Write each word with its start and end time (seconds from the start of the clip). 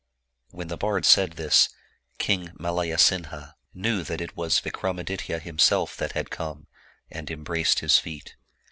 When 0.49 0.67
the 0.69 0.77
bard 0.77 1.05
said 1.05 1.33
this, 1.33 1.69
King 2.17 2.53
Malayasinha 2.59 3.53
knew 3.75 4.01
that 4.01 4.19
it 4.19 4.35
was 4.35 4.59
Vikramaditya 4.59 5.39
himself 5.39 5.95
that 5.97 6.13
had 6.13 6.31
come, 6.31 6.65
and 7.11 7.29
embraced 7.29 7.81
his 7.81 7.99
feet. 7.99 8.35